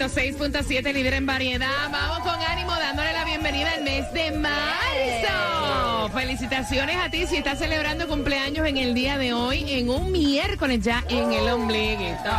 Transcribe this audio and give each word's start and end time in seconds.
106.7, 0.00 0.94
líder 0.94 1.12
en 1.12 1.26
variedad. 1.26 1.90
Vamos 1.92 2.20
con 2.20 2.40
ánimo 2.40 2.72
dándole 2.72 3.12
la 3.12 3.22
bienvenida 3.26 3.72
al 3.72 3.84
mes 3.84 4.10
de 4.14 4.30
marzo. 4.30 6.08
Felicitaciones 6.14 6.96
a 6.96 7.10
ti 7.10 7.26
si 7.26 7.36
estás 7.36 7.58
celebrando 7.58 8.08
cumpleaños 8.08 8.66
en 8.66 8.78
el 8.78 8.94
día 8.94 9.18
de 9.18 9.34
hoy, 9.34 9.62
en 9.74 9.90
un 9.90 10.10
miércoles 10.10 10.80
ya 10.80 11.04
en 11.10 11.30
el 11.30 11.46
ombliguito. 11.50 12.30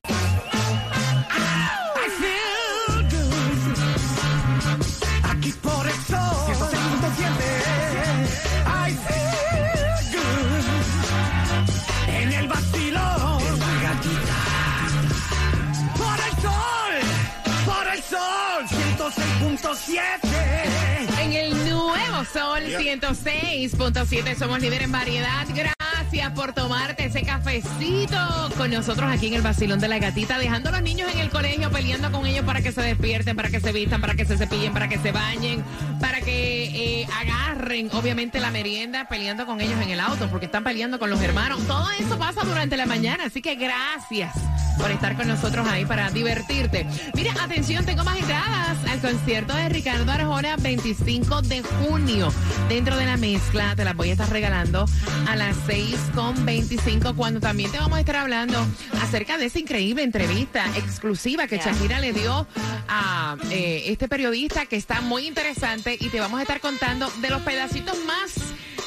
Sol 22.58 22.68
Yeah. 22.68 22.98
106.7 22.98 24.36
somos 24.36 24.60
líder 24.60 24.82
en 24.82 24.92
variedad. 24.92 25.46
Gracias 25.54 26.32
por 26.32 26.54
tomarte 26.54 27.06
ese 27.06 27.22
cafecito 27.22 28.18
con 28.58 28.72
nosotros 28.72 29.12
aquí 29.12 29.28
en 29.28 29.36
el 29.36 29.42
Basilón 29.44 29.80
de 29.80 29.88
la 29.88 30.00
Gatita, 30.00 30.40
dejando 30.40 30.70
a 30.70 30.72
los 30.72 30.82
niños 30.82 31.12
en 31.14 31.20
el 31.20 31.30
colegio, 31.30 31.70
peleando 31.70 32.12
con 32.12 32.26
ellos 32.26 32.44
para 32.46 32.62
que 32.62 32.72
se 32.72 32.82
despierten, 32.82 33.36
para 33.36 33.50
que 33.50 33.60
se 33.60 33.72
vistan, 33.72 34.02
para 34.02 34.16
que 34.16 34.26
se 34.26 34.38
cepillen, 34.38 34.74
para 34.74 34.88
que 34.88 34.98
se 34.98 35.12
bañen, 35.12 35.64
para 36.00 36.20
que 36.22 37.02
eh, 37.02 37.08
agarren, 37.22 37.90
obviamente, 37.94 38.40
la 38.40 38.50
merienda, 38.50 39.08
peleando 39.08 39.46
con 39.46 39.62
ellos 39.62 39.80
en 39.80 39.90
el 39.90 40.00
auto, 40.00 40.28
porque 40.30 40.48
están 40.48 40.64
peleando 40.64 40.98
con 40.98 41.12
los 41.12 41.22
hermanos. 41.22 41.60
Todo 41.68 41.88
eso 41.92 42.18
pasa 42.18 42.44
durante 42.44 42.76
la 42.76 42.88
mañana, 42.88 43.26
así 43.26 43.42
que 43.42 43.56
gracias 43.56 44.34
por 44.78 44.92
estar 44.92 45.16
con 45.16 45.28
nosotros 45.28 45.68
ahí 45.68 45.86
para 45.86 46.10
divertirte. 46.12 46.88
Mira, 47.14 47.34
atención, 47.42 47.86
tengo 47.86 48.04
más 48.04 48.18
entradas 48.18 48.78
al 48.90 49.00
concierto 49.00 49.56
de 49.56 49.70
Ricardo 49.70 50.12
Arjona 50.12 50.56
25 50.58 51.42
de 51.44 51.62
junio. 51.62 52.32
Dentro 52.70 52.96
de 52.98 53.06
la 53.06 53.18
mezcla 53.18 53.76
te 53.76 53.84
las 53.84 53.96
voy 53.96 54.10
a 54.10 54.12
estar 54.14 54.30
regalando 54.30 54.86
a 55.28 55.36
las 55.36 55.56
6 55.68 55.96
con 56.16 56.46
25 56.46 57.16
cuando 57.16 57.40
también 57.40 57.72
te 57.72 57.78
vamos 57.78 57.98
a 57.98 58.00
estar 58.00 58.18
hablando 58.18 58.66
acerca 59.02 59.38
de 59.38 59.46
esa 59.46 59.60
increíble 59.60 60.04
entrevista 60.04 60.66
exclusiva 60.78 61.48
que. 61.48 61.58
Shakira 61.58 62.00
le 62.00 62.14
dio 62.14 62.48
a 62.88 63.36
eh, 63.50 63.86
este 63.88 64.08
periodista 64.08 64.68
que 64.68 64.76
está 64.76 65.02
muy 65.02 65.26
interesante 65.28 65.98
y 66.00 66.10
te 66.10 66.20
vamos 66.20 66.40
a 66.40 66.44
estar 66.44 66.60
contando 66.60 67.12
de 67.20 67.30
los 67.30 67.42
pedacitos 67.42 67.98
más... 68.06 68.32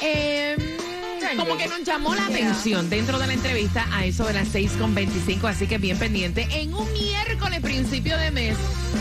eh, 0.01 0.80
como 1.37 1.57
que 1.57 1.67
nos 1.67 1.83
llamó 1.83 2.15
la 2.15 2.25
atención 2.25 2.89
dentro 2.89 3.19
de 3.19 3.27
la 3.27 3.33
entrevista 3.33 3.87
a 3.91 4.05
eso 4.05 4.25
de 4.25 4.33
las 4.33 4.47
6 4.49 4.73
con 4.73 4.93
25, 4.93 5.47
así 5.47 5.67
que 5.67 5.77
bien 5.77 5.97
pendiente. 5.97 6.47
En 6.51 6.73
un 6.73 6.91
miércoles, 6.93 7.61
principio 7.61 8.17
de 8.17 8.31
mes, 8.31 8.57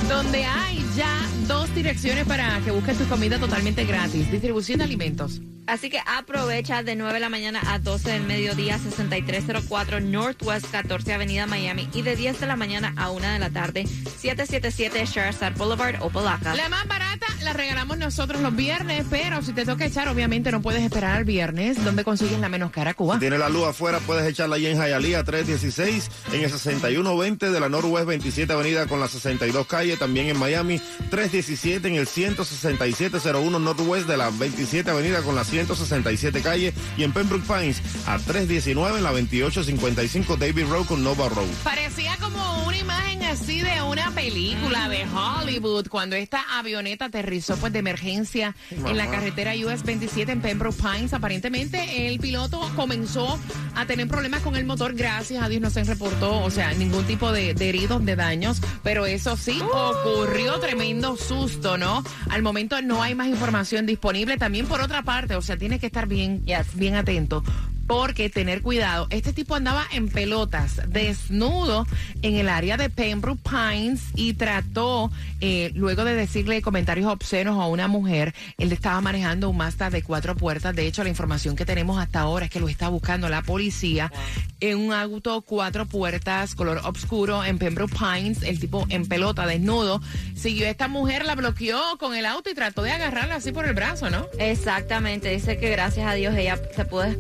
donde 0.09 0.45
hay 0.45 0.85
ya 0.97 1.19
dos 1.47 1.73
direcciones 1.75 2.25
para 2.27 2.61
que 2.61 2.71
busques 2.71 2.99
tu 2.99 3.07
comida 3.07 3.39
totalmente 3.39 3.85
gratis. 3.85 4.31
Distribución 4.31 4.79
de 4.79 4.85
alimentos. 4.85 5.41
Así 5.67 5.89
que 5.89 6.01
aprovecha 6.05 6.83
de 6.83 6.97
9 6.97 7.15
de 7.15 7.21
la 7.21 7.29
mañana 7.29 7.61
a 7.67 7.79
12 7.79 8.11
del 8.11 8.23
mediodía, 8.25 8.79
6304 8.79 10.01
Northwest 10.01 10.67
14 10.71 11.15
Avenida 11.15 11.47
Miami. 11.47 11.89
Y 11.95 12.03
de 12.03 12.17
10 12.17 12.41
de 12.41 12.47
la 12.47 12.57
mañana 12.57 12.93
a 12.97 13.11
1 13.11 13.29
de 13.29 13.39
la 13.39 13.51
tarde, 13.51 13.87
777 13.87 15.07
Sherazad 15.07 15.53
Boulevard, 15.57 16.03
Opalaca. 16.03 16.57
La 16.57 16.69
más 16.69 16.89
barata 16.89 17.27
la 17.43 17.53
regalamos 17.53 17.99
nosotros 17.99 18.41
los 18.43 18.55
viernes, 18.55 19.05
pero 19.11 19.43
si 19.43 19.53
te 19.53 19.65
toca 19.65 19.87
echar, 19.87 20.09
obviamente 20.09 20.51
no 20.51 20.63
puedes 20.63 20.83
esperar 20.83 21.17
al 21.17 21.25
viernes. 21.25 21.83
¿Dónde 21.85 22.05
consigues 22.05 22.39
la 22.39 22.49
menos 22.49 22.71
cara, 22.71 22.95
Cuba? 22.95 23.19
Tiene 23.19 23.39
la 23.39 23.49
luz 23.49 23.67
afuera, 23.67 23.99
puedes 24.01 24.27
echarla 24.27 24.57
ahí 24.57 24.67
en 24.67 24.77
Hialeah 24.77 25.25
316, 25.25 26.11
en 26.33 26.43
el 26.43 26.51
6120 26.51 27.51
de 27.51 27.61
la 27.61 27.69
Northwest 27.69 28.07
27 28.07 28.53
Avenida 28.53 28.87
con 28.87 29.01
la 29.01 29.09
62 29.09 29.67
calle, 29.67 29.97
también 29.97 30.29
en 30.29 30.39
Miami 30.39 30.81
317 31.11 31.89
en 31.89 31.95
el 31.95 32.07
16701 32.07 33.59
Northwest 33.59 34.07
de 34.07 34.17
la 34.17 34.31
27 34.31 34.91
Avenida 34.91 35.23
con 35.23 35.35
la 35.35 35.45
167 35.45 36.43
calle 36.43 36.75
y 36.97 37.05
en 37.05 37.13
Pembroke 37.13 37.47
Pines 37.47 37.83
a 38.07 38.19
319 38.19 38.99
en 38.99 39.05
la 39.05 39.11
2855 39.11 40.37
David 40.37 40.67
Road 40.69 40.87
con 40.87 41.03
Nova 41.03 41.29
Road. 41.29 41.49
Parecía 41.65 42.17
como 42.21 42.67
una 42.67 42.77
imagen 42.77 43.20
así 43.31 43.61
de 43.61 43.81
una 43.83 44.11
película 44.11 44.89
de 44.89 45.05
Hollywood 45.05 45.87
cuando 45.89 46.17
esta 46.17 46.59
avioneta 46.59 47.05
aterrizó 47.05 47.57
pues 47.59 47.73
de 47.73 47.79
emergencia 47.79 48.57
en 48.73 48.97
la 48.97 49.09
carretera 49.09 49.53
US 49.55 49.85
27 49.85 50.33
en 50.33 50.41
Pembroke 50.41 50.77
Pines. 50.83 51.13
Aparentemente 51.13 52.09
el 52.09 52.19
piloto 52.19 52.61
comenzó 52.75 53.39
a 53.77 53.87
tener 53.87 54.09
problemas 54.09 54.41
con 54.41 54.57
el 54.57 54.65
motor. 54.65 54.95
Gracias 54.95 55.45
a 55.45 55.49
Dios 55.49 55.63
no 55.63 55.71
se 55.71 55.85
reportó, 55.85 56.43
o 56.43 56.51
sea, 56.51 56.75
ningún 56.75 57.05
tipo 57.05 57.31
de, 57.31 57.55
de 57.55 57.69
heridos, 57.69 58.05
de 58.05 58.17
daños. 58.17 58.61
Pero 58.83 59.07
eso 59.07 59.37
sí, 59.37 59.61
ocurrió 59.63 60.59
tremendo 60.59 61.17
susto, 61.17 61.79
¿no? 61.79 62.03
Al 62.31 62.43
momento 62.43 62.83
no 62.83 63.01
hay 63.01 63.15
más 63.15 63.29
información 63.29 63.87
disponible. 63.87 64.39
También 64.39 64.67
por 64.67 64.81
otra 64.81 65.03
parte, 65.03 65.37
o 65.37 65.43
sea, 65.43 65.57
tienes 65.57 65.79
que 65.79 65.87
estar 65.87 66.09
bien, 66.09 66.45
bien 66.75 66.97
atento. 66.97 67.45
Porque 67.91 68.31
tener 68.31 68.63
cuidado. 68.63 69.09
Este 69.11 69.33
tipo 69.33 69.57
andaba 69.57 69.85
en 69.93 70.09
pelotas, 70.09 70.81
desnudo 70.87 71.89
en 72.23 72.37
el 72.37 72.49
área 72.49 72.77
de 72.77 72.89
Pembroke 72.89 73.41
Pines 73.43 74.01
y 74.15 74.35
trató, 74.35 75.11
eh, 75.41 75.73
luego 75.75 76.05
de 76.05 76.15
decirle 76.15 76.63
comentarios 76.63 77.09
obscenos 77.11 77.61
a 77.61 77.67
una 77.67 77.89
mujer, 77.89 78.33
él 78.59 78.71
estaba 78.71 79.01
manejando 79.01 79.51
un 79.51 79.57
Mazda 79.57 79.91
de 79.91 80.05
cuatro 80.05 80.37
puertas. 80.37 80.77
De 80.77 80.87
hecho, 80.87 81.03
la 81.03 81.09
información 81.09 81.57
que 81.57 81.67
tenemos 81.67 81.99
hasta 81.99 82.21
ahora 82.21 82.45
es 82.45 82.51
que 82.53 82.61
lo 82.61 82.69
está 82.69 82.89
buscando 82.89 83.29
la 83.29 83.43
policía 83.43 84.13
en 84.61 84.79
un 84.79 84.93
auto 84.93 85.41
cuatro 85.43 85.85
puertas, 85.85 86.55
color 86.55 86.81
oscuro 86.85 87.45
en 87.45 87.59
Pembroke 87.59 87.97
Pines. 87.99 88.45
El 88.45 88.61
tipo 88.61 88.87
en 88.89 89.07
pelota, 89.09 89.47
desnudo. 89.47 90.01
Siguió 90.37 90.69
esta 90.69 90.87
mujer, 90.87 91.25
la 91.25 91.35
bloqueó 91.35 91.81
con 91.99 92.15
el 92.15 92.25
auto 92.25 92.51
y 92.51 92.55
trató 92.55 92.83
de 92.83 92.93
agarrarla 92.93 93.35
así 93.35 93.51
por 93.51 93.67
el 93.67 93.75
brazo, 93.75 94.11
¿no? 94.11 94.27
Exactamente, 94.39 95.31
dice 95.31 95.59
que 95.59 95.71
gracias 95.71 96.07
a 96.09 96.15
Dios 96.15 96.37
ella 96.37 96.57
se 96.77 96.85
pudo 96.85 97.03
es- 97.03 97.19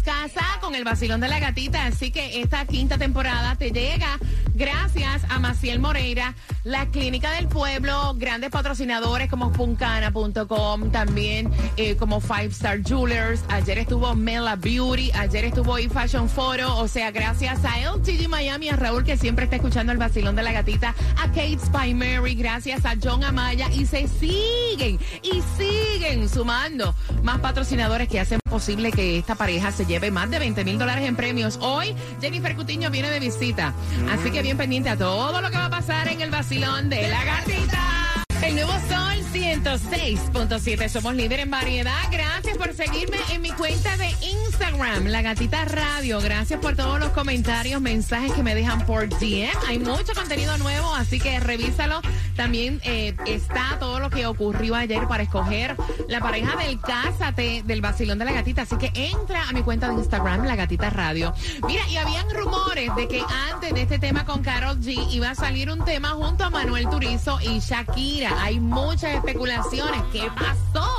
con 0.59 0.73
el 0.73 0.83
vacilón 0.83 1.21
de 1.21 1.27
la 1.27 1.39
gatita. 1.39 1.85
Así 1.85 2.11
que 2.11 2.41
esta 2.41 2.65
quinta 2.65 2.97
temporada 2.97 3.55
te 3.55 3.71
llega 3.71 4.17
gracias 4.55 5.23
a 5.29 5.39
Maciel 5.39 5.79
Moreira, 5.79 6.33
la 6.65 6.87
Clínica 6.87 7.31
del 7.33 7.47
Pueblo, 7.47 8.15
grandes 8.17 8.49
patrocinadores 8.49 9.29
como 9.29 9.51
Puncana.com, 9.51 10.89
también 10.89 11.51
eh, 11.77 11.95
como 11.95 12.19
Five 12.19 12.47
Star 12.47 12.81
Jewelers. 12.83 13.43
Ayer 13.49 13.77
estuvo 13.77 14.15
Mela 14.15 14.55
Beauty, 14.55 15.11
ayer 15.11 15.45
estuvo 15.45 15.77
eFashion 15.77 16.27
Photo. 16.27 16.75
O 16.77 16.87
sea, 16.87 17.11
gracias 17.11 17.63
a 17.63 17.79
LTG 17.79 18.27
Miami, 18.27 18.69
a 18.69 18.75
Raúl 18.75 19.03
que 19.03 19.15
siempre 19.15 19.45
está 19.45 19.57
escuchando 19.57 19.91
el 19.91 19.99
vacilón 19.99 20.35
de 20.35 20.41
la 20.41 20.51
gatita, 20.53 20.95
a 21.17 21.27
Kate 21.27 21.59
Spy 21.59 21.93
Mary, 21.93 22.33
gracias 22.33 22.83
a 22.83 22.95
John 23.01 23.23
Amaya 23.23 23.69
y 23.71 23.85
se 23.85 24.07
siguen 24.07 24.99
y 25.21 25.43
siguen 25.57 26.27
sumando 26.27 26.95
más 27.21 27.39
patrocinadores 27.39 28.07
que 28.07 28.19
hacen 28.19 28.39
posible 28.49 28.91
que 28.91 29.19
esta 29.19 29.35
pareja 29.35 29.71
se 29.71 29.85
lleve 29.85 30.09
más 30.09 30.31
de 30.31 30.39
20 30.39 30.65
mil 30.65 30.79
dólares 30.79 31.07
en 31.07 31.15
premios. 31.15 31.59
Hoy 31.61 31.93
Jennifer 32.21 32.55
Cutiño 32.55 32.89
viene 32.89 33.11
de 33.11 33.19
visita, 33.19 33.71
así 34.11 34.31
que 34.31 34.41
bien 34.41 34.57
pendiente 34.57 34.89
a 34.89 34.97
todo 34.97 35.41
lo 35.41 35.51
que 35.51 35.57
va 35.57 35.65
a 35.65 35.69
pasar 35.69 36.07
en 36.07 36.21
el 36.21 36.31
vacilón 36.31 36.54
de 36.55 37.07
la 37.09 37.21
gatita. 37.25 38.23
El 38.41 38.55
nuevo 38.55 38.71
Sol 38.87 39.25
106.7. 39.33 40.87
Somos 40.87 41.13
líder 41.13 41.41
en 41.41 41.51
variedad. 41.51 41.97
Gracias 42.09 42.57
por 42.57 42.73
seguirme 42.73 43.17
en 43.33 43.41
mi 43.41 43.51
cuenta 43.51 43.97
de 43.97 44.09
Instagram, 44.21 45.07
La 45.07 45.21
Gatita 45.21 45.65
Radio. 45.65 46.21
Gracias 46.21 46.57
por 46.61 46.77
todos 46.77 46.97
los 46.97 47.09
comentarios, 47.09 47.81
mensajes 47.81 48.31
que 48.31 48.41
me 48.41 48.55
dejan 48.55 48.85
por 48.85 49.09
DM. 49.09 49.49
Hay 49.67 49.79
mucho 49.79 50.13
contenido 50.13 50.57
nuevo, 50.57 50.95
así 50.95 51.19
que 51.19 51.41
revísalo. 51.41 51.99
También 52.35 52.81
eh, 52.83 53.15
está 53.25 53.77
todo 53.79 53.99
lo 53.99 54.09
que 54.09 54.25
ocurrió 54.27 54.75
ayer 54.75 55.07
para 55.07 55.23
escoger 55.23 55.75
la 56.07 56.19
pareja 56.19 56.55
del 56.57 56.79
Cásate 56.79 57.63
del 57.63 57.81
Vacilón 57.81 58.19
de 58.19 58.25
la 58.25 58.33
Gatita. 58.33 58.63
Así 58.63 58.77
que 58.77 58.91
entra 58.93 59.47
a 59.47 59.53
mi 59.53 59.61
cuenta 59.61 59.87
de 59.89 59.95
Instagram, 59.95 60.45
La 60.45 60.55
Gatita 60.55 60.89
Radio. 60.89 61.33
Mira, 61.67 61.87
y 61.89 61.97
habían 61.97 62.29
rumores 62.29 62.95
de 62.95 63.07
que 63.07 63.23
antes 63.51 63.73
de 63.73 63.81
este 63.81 63.99
tema 63.99 64.25
con 64.25 64.41
Carol 64.43 64.79
G 64.79 64.95
iba 65.11 65.31
a 65.31 65.35
salir 65.35 65.71
un 65.71 65.83
tema 65.85 66.09
junto 66.09 66.43
a 66.43 66.49
Manuel 66.49 66.89
Turizo 66.89 67.39
y 67.41 67.59
Shakira. 67.59 68.43
Hay 68.43 68.59
muchas 68.59 69.15
especulaciones. 69.15 70.01
¿Qué 70.11 70.29
pasó? 70.35 70.94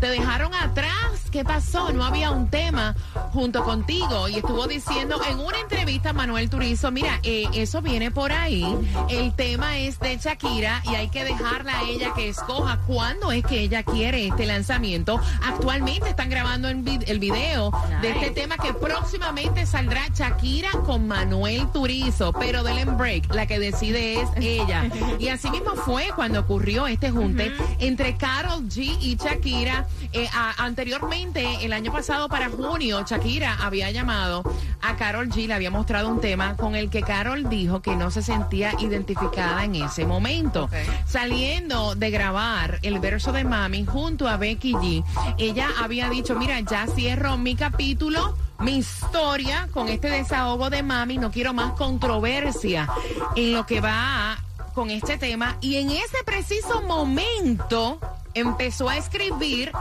¿Te 0.00 0.08
dejaron 0.08 0.54
atrás? 0.54 0.90
¿Qué 1.30 1.44
pasó? 1.44 1.92
No 1.92 2.04
había 2.04 2.30
un 2.30 2.48
tema 2.48 2.94
junto 3.32 3.64
contigo. 3.64 4.28
Y 4.28 4.36
estuvo 4.36 4.66
diciendo 4.66 5.20
en 5.28 5.38
una 5.40 5.58
entrevista 5.60 6.10
a 6.10 6.12
Manuel 6.12 6.48
Turizo, 6.48 6.90
mira, 6.92 7.18
eh, 7.22 7.46
eso 7.54 7.82
viene 7.82 8.10
por 8.10 8.30
ahí. 8.32 8.64
El 9.08 9.32
tema 9.34 9.78
es 9.78 9.98
de 9.98 10.16
Shakira 10.16 10.82
y 10.84 10.94
hay 10.94 11.08
que 11.08 11.24
dejarla 11.24 11.78
a 11.80 11.82
ella 11.84 12.12
que 12.14 12.28
escoja 12.28 12.78
cuándo 12.86 13.32
es 13.32 13.42
que 13.44 13.60
ella 13.60 13.82
quiere 13.82 14.26
este 14.28 14.46
lanzamiento. 14.46 15.20
Actualmente 15.42 16.10
están 16.10 16.30
grabando 16.30 16.68
vid- 16.70 17.04
el 17.08 17.18
video 17.18 17.72
de 18.02 18.10
este 18.10 18.30
tema 18.30 18.56
que 18.56 18.72
próximamente 18.72 19.66
saldrá 19.66 20.06
Shakira 20.14 20.70
con 20.86 21.08
Manuel 21.08 21.66
Turizo, 21.72 22.32
pero 22.32 22.62
del 22.62 22.84
break, 22.92 23.34
la 23.34 23.46
que 23.46 23.58
decide 23.58 24.20
es 24.20 24.28
ella. 24.36 24.88
Y 25.18 25.28
así 25.28 25.50
mismo 25.50 25.74
fue 25.74 26.10
cuando 26.14 26.40
ocurrió 26.40 26.86
este 26.86 27.10
junte 27.10 27.52
entre 27.80 28.16
Carol 28.16 28.62
G 28.68 28.96
y 29.00 29.16
Shakira. 29.16 29.43
Eh, 29.46 30.26
a- 30.32 30.64
anteriormente, 30.64 31.44
el 31.66 31.72
año 31.74 31.92
pasado 31.92 32.28
para 32.28 32.48
junio, 32.48 33.04
Shakira 33.06 33.58
había 33.60 33.90
llamado 33.90 34.42
a 34.80 34.96
Carol 34.96 35.28
G, 35.28 35.46
le 35.46 35.52
había 35.54 35.70
mostrado 35.70 36.08
un 36.08 36.20
tema 36.20 36.56
con 36.56 36.74
el 36.74 36.88
que 36.88 37.02
Carol 37.02 37.48
dijo 37.50 37.82
que 37.82 37.94
no 37.94 38.10
se 38.10 38.22
sentía 38.22 38.72
identificada 38.78 39.64
en 39.64 39.74
ese 39.74 40.06
momento. 40.06 40.70
Saliendo 41.06 41.94
de 41.94 42.10
grabar 42.10 42.78
el 42.82 43.00
verso 43.00 43.32
de 43.32 43.44
Mami 43.44 43.84
junto 43.84 44.28
a 44.28 44.36
Becky 44.38 44.72
G, 44.72 45.04
ella 45.36 45.68
había 45.82 46.08
dicho, 46.08 46.34
mira, 46.36 46.58
ya 46.60 46.86
cierro 46.86 47.36
mi 47.36 47.54
capítulo 47.54 48.36
mi 48.60 48.78
historia 48.78 49.68
con 49.72 49.88
este 49.88 50.08
desahogo 50.08 50.70
de 50.70 50.82
mami, 50.84 51.18
no 51.18 51.30
quiero 51.32 51.52
más 51.52 51.72
controversia 51.72 52.88
en 53.34 53.52
lo 53.52 53.66
que 53.66 53.80
va 53.80 54.38
con 54.74 54.90
este 54.90 55.18
tema. 55.18 55.56
Y 55.60 55.76
en 55.76 55.90
ese 55.90 56.22
preciso 56.24 56.80
momento 56.82 57.98
empezó 58.34 58.88
a 58.88 58.96
escribir 58.96 59.72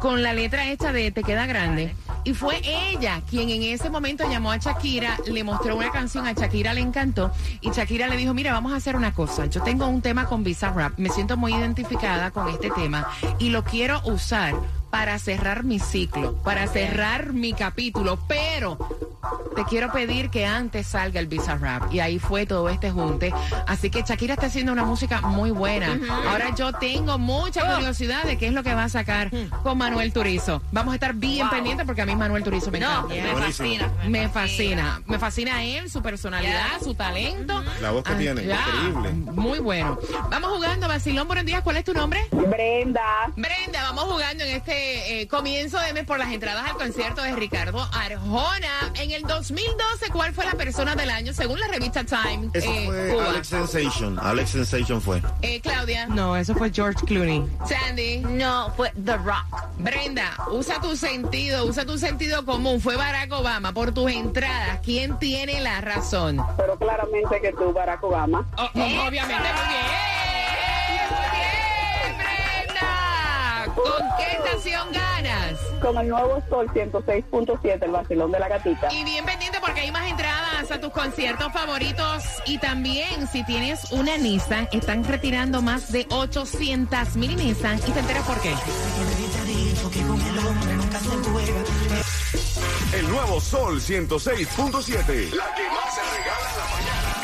con 0.00 0.22
la 0.22 0.32
letra 0.32 0.70
esta 0.70 0.92
de 0.92 1.10
Te 1.10 1.22
queda 1.22 1.46
grande. 1.46 1.94
Y 2.24 2.34
fue 2.34 2.60
ella 2.64 3.22
quien 3.28 3.50
en 3.50 3.62
ese 3.62 3.88
momento 3.88 4.28
llamó 4.28 4.50
a 4.50 4.56
Shakira, 4.56 5.16
le 5.26 5.44
mostró 5.44 5.76
una 5.76 5.92
canción, 5.92 6.26
a 6.26 6.32
Shakira 6.32 6.74
le 6.74 6.80
encantó. 6.80 7.30
Y 7.60 7.70
Shakira 7.70 8.08
le 8.08 8.16
dijo, 8.16 8.34
mira, 8.34 8.52
vamos 8.52 8.72
a 8.72 8.76
hacer 8.76 8.96
una 8.96 9.14
cosa. 9.14 9.46
Yo 9.46 9.62
tengo 9.62 9.86
un 9.86 10.02
tema 10.02 10.26
con 10.26 10.42
Visa 10.42 10.72
Rap, 10.72 10.94
me 10.96 11.08
siento 11.08 11.36
muy 11.36 11.54
identificada 11.54 12.30
con 12.30 12.48
este 12.48 12.70
tema 12.70 13.08
y 13.38 13.50
lo 13.50 13.62
quiero 13.62 14.00
usar 14.04 14.54
para 14.90 15.18
cerrar 15.18 15.62
mi 15.62 15.78
ciclo, 15.78 16.34
para 16.42 16.66
cerrar 16.66 17.32
mi 17.32 17.52
capítulo. 17.52 18.18
Pero 18.26 18.78
te 19.54 19.64
quiero 19.64 19.90
pedir 19.92 20.30
que 20.30 20.46
antes 20.46 20.86
salga 20.86 21.20
el 21.20 21.26
Visa 21.26 21.56
Rap. 21.56 21.92
Y 21.92 22.00
ahí 22.00 22.18
fue 22.18 22.46
todo 22.46 22.68
este 22.68 22.90
junte. 22.90 23.32
Así 23.66 23.90
que 23.90 24.02
Shakira 24.02 24.34
está 24.34 24.46
haciendo 24.46 24.72
una 24.72 24.84
música 24.84 25.20
muy 25.20 25.50
buena. 25.50 25.98
Ahora 26.28 26.54
yo 26.54 26.72
tengo 26.72 27.18
mucha 27.18 27.74
curiosidad 27.74 28.24
de 28.24 28.36
qué 28.38 28.48
es 28.48 28.52
lo 28.52 28.62
que 28.62 28.74
va 28.74 28.84
a 28.84 28.88
sacar 28.88 29.30
con 29.62 29.78
Manuel 29.78 30.12
Turizo. 30.12 30.62
Vamos 30.72 30.92
a 30.92 30.96
estar 30.96 31.14
bien 31.14 31.36
Wow. 31.46 31.50
pendientes 31.50 31.86
porque 31.86 32.02
a 32.02 32.06
mí 32.06 32.16
Manuel 32.16 32.42
Turizo 32.42 32.70
me 32.70 32.80
No, 32.80 32.86
encanta. 32.90 33.08
me 33.14 33.32
Buenísimo. 33.32 33.46
fascina. 33.68 33.92
Me 34.08 34.28
fascina, 34.28 35.00
me 35.06 35.18
fascina 35.18 35.64
él, 35.64 35.90
su 35.90 36.02
personalidad, 36.02 36.80
su 36.82 36.94
talento. 36.94 37.62
La 37.80 37.90
voz 37.90 38.04
que 38.04 38.12
Ah, 38.12 38.18
tiene, 38.18 38.44
ya. 38.46 38.58
increíble. 38.88 39.10
Muy 39.32 39.58
bueno. 39.58 39.98
Vamos 40.30 40.50
jugando, 40.52 40.88
Basilón, 40.88 41.26
buenos 41.26 41.44
días. 41.44 41.62
¿Cuál 41.62 41.76
es 41.78 41.84
tu 41.84 41.92
nombre? 41.94 42.26
Brenda, 42.32 43.02
Brenda, 43.36 43.82
vamos 43.82 44.04
jugando 44.04 44.44
en 44.44 44.56
este 44.56 45.20
eh, 45.22 45.28
comienzo 45.28 45.78
de 45.78 45.92
mes 45.92 46.04
por 46.04 46.18
las 46.18 46.30
entradas 46.32 46.68
al 46.70 46.76
concierto 46.76 47.22
de 47.22 47.32
Ricardo 47.36 47.86
Arjona. 47.92 48.92
En 48.94 49.10
el 49.16 49.22
2012, 49.22 50.10
¿cuál 50.12 50.34
fue 50.34 50.44
la 50.44 50.52
persona 50.54 50.94
del 50.94 51.08
año 51.10 51.32
según 51.32 51.58
la 51.58 51.68
revista 51.68 52.04
Time? 52.04 52.50
Eso 52.52 52.70
eh, 52.70 52.82
fue 52.86 53.08
Cuba? 53.14 53.30
Alex 53.30 53.48
Sensation. 53.48 54.18
Alex 54.18 54.50
Sensation 54.50 55.00
fue. 55.00 55.22
Eh, 55.42 55.60
Claudia, 55.60 56.06
No, 56.06 56.36
eso 56.36 56.54
fue 56.54 56.70
George 56.70 57.04
Clooney. 57.06 57.46
Sandy, 57.66 58.18
No, 58.18 58.70
fue 58.76 58.92
The 59.04 59.16
Rock. 59.16 59.46
Brenda, 59.78 60.36
usa 60.50 60.80
tu 60.80 60.96
sentido, 60.96 61.64
usa 61.64 61.86
tu 61.86 61.98
sentido 61.98 62.44
común. 62.44 62.80
Fue 62.80 62.96
Barack 62.96 63.32
Obama 63.32 63.72
por 63.72 63.92
tus 63.92 64.10
entradas. 64.10 64.80
¿Quién 64.84 65.18
tiene 65.18 65.60
la 65.60 65.80
razón? 65.80 66.44
pero 66.56 66.76
claramente 66.78 67.40
que 67.40 67.52
tú, 67.52 67.72
Barack 67.72 68.02
Obama. 68.04 68.46
Oh, 68.58 68.64
oh, 68.74 69.08
obviamente, 69.08 69.34
muy 69.34 69.68
bien. 69.68 70.05
¿Con 73.76 74.02
qué 74.16 74.32
estación 74.32 74.90
ganas? 74.90 75.60
Con 75.82 75.98
el 75.98 76.08
nuevo 76.08 76.42
Sol 76.48 76.66
106.7, 76.68 77.82
el 77.82 77.90
vacilón 77.90 78.32
de 78.32 78.40
la 78.40 78.48
gatita. 78.48 78.90
Y 78.90 79.04
bien 79.04 79.24
pendiente 79.24 79.58
porque 79.60 79.82
hay 79.82 79.90
más 79.92 80.10
entradas 80.10 80.70
a 80.70 80.80
tus 80.80 80.90
conciertos 80.90 81.52
favoritos. 81.52 82.24
Y 82.46 82.56
también, 82.58 83.28
si 83.28 83.44
tienes 83.44 83.92
una 83.92 84.16
Nissan, 84.16 84.68
están 84.72 85.04
retirando 85.04 85.60
más 85.60 85.92
de 85.92 86.06
800 86.10 87.16
mil 87.16 87.36
Nissan. 87.36 87.78
Y 87.86 87.90
te 87.92 88.00
enteras 88.00 88.24
por 88.24 88.40
qué. 88.40 88.54
El 92.94 93.10
nuevo 93.10 93.40
Sol 93.40 93.80
106.7. 93.80 95.30
La 95.32 95.54
que 95.54 95.68
más 95.68 95.94
se 95.94 96.15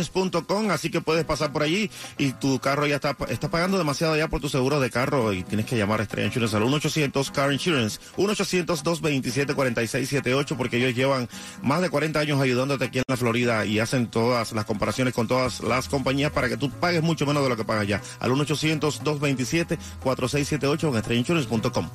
estrellainsurance.com, 0.00 0.70
así 0.70 0.90
que 0.90 1.00
puedes 1.00 1.24
pasar 1.24 1.52
por 1.52 1.62
allí 1.62 1.88
y 2.18 2.32
tu 2.32 2.58
carro 2.58 2.84
ya 2.86 2.96
está, 2.96 3.14
pagando 3.14 3.78
demasiado 3.78 4.16
ya 4.16 4.26
por 4.28 4.40
tu 4.40 4.48
seguro 4.48 4.80
de 4.80 4.90
carro 4.90 5.32
y 5.32 5.44
tienes 5.44 5.66
que 5.66 5.76
llamar 5.76 6.00
a 6.00 6.02
Estrella 6.04 6.26
Insurance 6.26 6.56
al 6.56 6.62
1-800 6.64 7.30
Car 7.30 7.52
Insurance, 7.52 8.00
1-800-227-4678 8.16 10.56
porque 10.56 10.78
ellos 10.78 10.94
llevan 10.94 11.28
más 11.62 11.82
de 11.82 11.90
40 11.90 12.20
años 12.20 12.40
ayudándote 12.40 12.86
aquí 12.86 12.98
en 12.98 13.04
la 13.06 13.16
Florida 13.16 13.64
y 13.66 13.78
hacen 13.78 14.08
todas 14.08 14.50
las 14.52 14.64
comparaciones 14.64 15.14
con 15.14 15.28
todas 15.28 15.60
las 15.60 15.88
compañías 15.88 16.32
para 16.32 16.48
que 16.48 16.56
tú 16.56 16.70
pagues 16.70 17.02
mucho 17.02 17.26
menos 17.26 17.42
de 17.42 17.48
lo 17.48 17.56
que 17.56 17.64
pagas 17.64 17.86
ya. 17.86 18.00
Al 18.20 18.30
1-800-227-4678 18.32 20.88
en 20.88 20.96
estrellainsurance.com. 20.96 21.90